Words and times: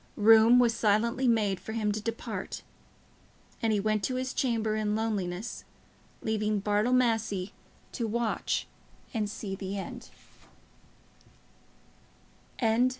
Room 0.17 0.57
was 0.57 0.73
silently 0.73 1.27
made 1.27 1.59
for 1.59 1.73
him 1.73 1.91
to 1.91 2.01
depart, 2.01 2.63
and 3.61 3.71
he 3.71 3.79
went 3.79 4.03
to 4.05 4.15
his 4.15 4.33
chamber 4.33 4.75
in 4.75 4.95
loneliness, 4.95 5.63
leaving 6.23 6.59
Bartle 6.59 6.91
Massey 6.91 7.53
to 7.91 8.07
watch 8.07 8.67
and 9.13 9.29
see 9.29 9.53
the 9.53 9.77
end. 9.77 10.09